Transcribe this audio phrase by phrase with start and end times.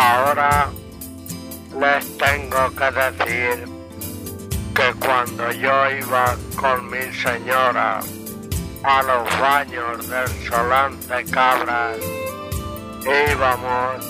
[0.00, 0.68] Ahora
[1.80, 3.64] les tengo que decir
[4.72, 7.98] que cuando yo iba con mi señora
[8.84, 11.98] a los baños del Solán de Cabras,
[13.32, 14.06] íbamos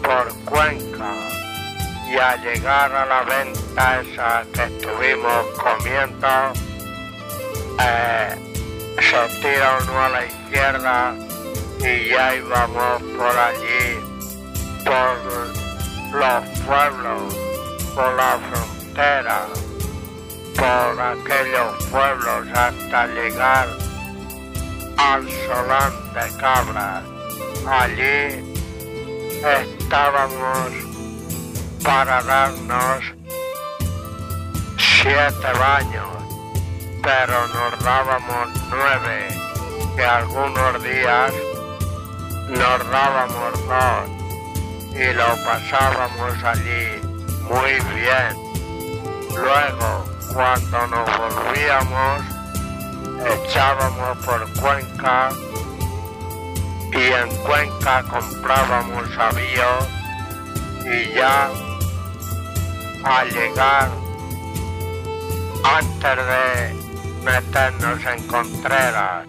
[0.00, 1.12] por Cuenca
[2.08, 6.28] y al llegar a la venta esa que estuvimos comiendo,
[7.80, 8.36] eh,
[9.00, 11.14] se tira uno a la izquierda
[11.80, 13.85] y ya íbamos por allí,
[14.86, 15.18] por
[16.12, 17.34] los pueblos,
[17.94, 19.46] por la frontera,
[20.56, 23.68] por aquellos pueblos hasta llegar
[24.96, 27.02] al Solán de Cabras.
[27.68, 28.54] Allí
[29.42, 30.70] estábamos
[31.82, 33.04] para darnos
[34.78, 36.16] siete baños,
[37.02, 39.28] pero nos dábamos nueve,
[39.96, 41.32] que algunos días
[42.48, 44.25] nos dábamos dos
[44.98, 47.00] y lo pasábamos allí
[47.42, 48.46] muy bien.
[49.30, 52.22] Luego, cuando nos volvíamos,
[53.44, 55.28] echábamos por Cuenca
[56.92, 59.88] y en Cuenca comprábamos avíos
[60.84, 61.50] y ya
[63.04, 63.90] al llegar
[65.62, 66.74] antes de
[67.24, 69.26] meternos en Contreras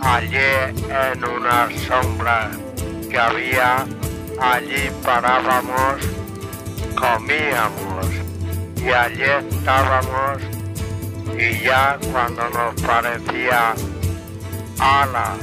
[0.00, 2.50] allí en una sombra
[3.10, 3.84] que había
[4.40, 6.02] allí parábamos
[6.94, 8.06] comíamos
[8.76, 10.42] y allí estábamos
[11.38, 13.74] y ya cuando nos parecía
[14.78, 15.36] ala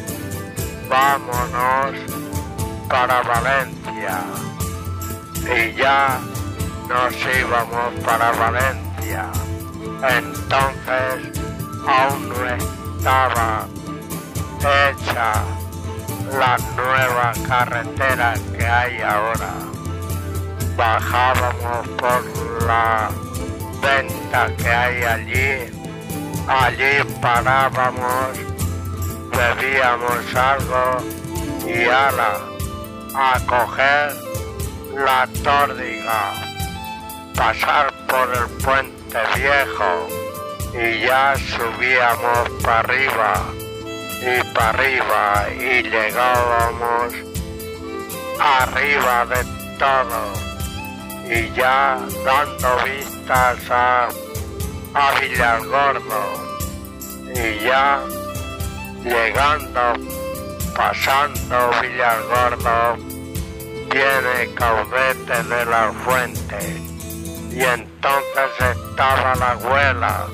[0.90, 2.16] vámonos
[2.90, 4.22] para Valencia.
[5.44, 6.20] Y ya
[6.88, 9.30] nos íbamos para Valencia.
[10.18, 11.42] Entonces
[11.88, 13.68] aún no estaba
[14.60, 15.44] hecha
[16.40, 19.54] la nueva carretera que hay ahora.
[20.76, 23.10] Bajábamos por la
[23.82, 25.72] venta que hay allí.
[26.48, 28.56] Allí parábamos
[29.36, 30.98] bebíamos algo
[31.68, 32.40] y ala,
[33.16, 34.14] a coger
[34.94, 36.34] la tórdiga,
[37.36, 40.08] pasar por el puente viejo
[40.74, 43.44] y ya subíamos para arriba
[44.22, 47.14] y para arriba y llegábamos
[48.40, 49.46] arriba de
[49.78, 50.46] todo
[51.30, 54.08] y ya dando vistas a,
[54.94, 56.46] a Villargordo
[57.34, 58.00] y ya
[59.04, 59.94] llegando,
[60.76, 62.98] pasando Villargordo,
[63.92, 66.82] viene Caudete de la Fuente.
[67.52, 70.26] Y entonces estaba la abuela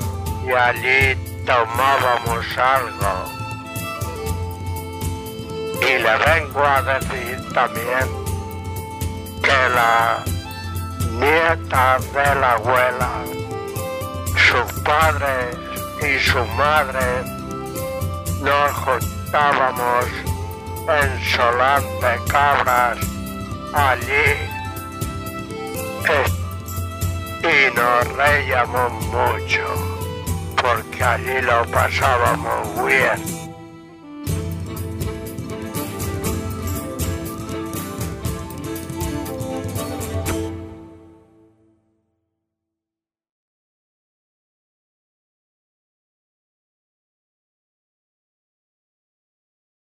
[0.45, 3.40] y allí tomábamos algo.
[5.81, 8.07] Y le vengo a decir también
[9.41, 10.23] que la
[11.19, 13.09] nieta de la abuela,
[14.35, 15.57] sus padres
[16.01, 17.23] y su madre
[18.41, 20.05] nos juntábamos
[20.87, 21.83] en Solán
[22.27, 22.97] Cabras,
[23.73, 24.51] allí,
[27.43, 29.63] y nos reíamos mucho,
[30.61, 33.40] porque allí lo pasábamos bien.